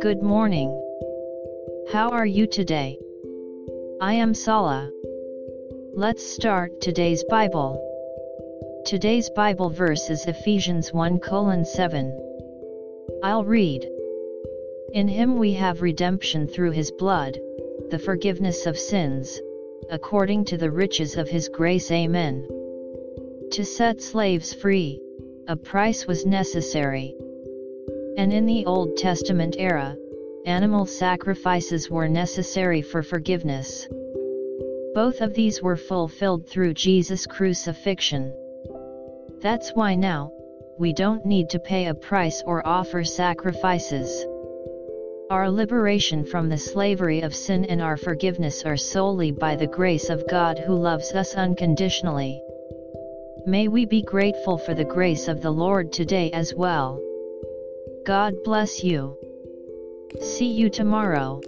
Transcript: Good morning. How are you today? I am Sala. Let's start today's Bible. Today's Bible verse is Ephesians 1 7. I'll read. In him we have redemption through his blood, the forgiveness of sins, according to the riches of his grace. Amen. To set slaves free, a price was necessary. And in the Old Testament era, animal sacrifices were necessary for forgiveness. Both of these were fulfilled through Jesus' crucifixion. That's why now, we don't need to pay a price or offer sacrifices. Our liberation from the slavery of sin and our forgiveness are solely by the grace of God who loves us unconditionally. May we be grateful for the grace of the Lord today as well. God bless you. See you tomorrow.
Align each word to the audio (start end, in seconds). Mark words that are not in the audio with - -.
Good 0.00 0.22
morning. 0.22 0.70
How 1.92 2.08
are 2.12 2.24
you 2.24 2.46
today? 2.46 2.98
I 4.00 4.14
am 4.14 4.32
Sala. 4.32 4.90
Let's 5.92 6.24
start 6.24 6.80
today's 6.80 7.22
Bible. 7.24 7.78
Today's 8.86 9.28
Bible 9.36 9.68
verse 9.68 10.08
is 10.08 10.24
Ephesians 10.24 10.94
1 10.94 11.20
7. 11.66 12.18
I'll 13.22 13.44
read. 13.44 13.86
In 14.94 15.08
him 15.08 15.38
we 15.38 15.52
have 15.52 15.82
redemption 15.82 16.46
through 16.46 16.70
his 16.70 16.90
blood, 16.90 17.38
the 17.90 17.98
forgiveness 17.98 18.64
of 18.64 18.78
sins, 18.78 19.42
according 19.90 20.46
to 20.46 20.56
the 20.56 20.70
riches 20.70 21.18
of 21.18 21.28
his 21.28 21.50
grace. 21.50 21.90
Amen. 21.90 22.48
To 23.50 23.62
set 23.62 24.00
slaves 24.00 24.54
free, 24.54 25.02
a 25.46 25.56
price 25.56 26.06
was 26.06 26.24
necessary. 26.24 27.14
And 28.16 28.32
in 28.32 28.46
the 28.46 28.64
Old 28.64 28.96
Testament 28.96 29.56
era, 29.58 29.94
animal 30.46 30.86
sacrifices 30.86 31.90
were 31.90 32.08
necessary 32.08 32.80
for 32.80 33.02
forgiveness. 33.02 33.86
Both 34.94 35.20
of 35.20 35.34
these 35.34 35.62
were 35.62 35.76
fulfilled 35.76 36.48
through 36.48 36.74
Jesus' 36.74 37.26
crucifixion. 37.26 38.32
That's 39.42 39.72
why 39.74 39.96
now, 39.96 40.32
we 40.78 40.94
don't 40.94 41.26
need 41.26 41.50
to 41.50 41.58
pay 41.58 41.86
a 41.86 41.94
price 41.94 42.42
or 42.46 42.66
offer 42.66 43.04
sacrifices. 43.04 44.24
Our 45.30 45.50
liberation 45.50 46.24
from 46.24 46.48
the 46.48 46.56
slavery 46.56 47.20
of 47.20 47.34
sin 47.34 47.66
and 47.66 47.82
our 47.82 47.98
forgiveness 47.98 48.64
are 48.64 48.76
solely 48.76 49.30
by 49.30 49.56
the 49.56 49.66
grace 49.66 50.08
of 50.08 50.26
God 50.28 50.58
who 50.58 50.74
loves 50.74 51.12
us 51.12 51.34
unconditionally. 51.34 52.40
May 53.46 53.68
we 53.68 53.84
be 53.84 54.00
grateful 54.00 54.56
for 54.56 54.72
the 54.72 54.86
grace 54.86 55.28
of 55.28 55.42
the 55.42 55.50
Lord 55.50 55.92
today 55.92 56.30
as 56.30 56.54
well. 56.54 56.98
God 58.06 58.42
bless 58.42 58.82
you. 58.82 59.18
See 60.22 60.50
you 60.50 60.70
tomorrow. 60.70 61.42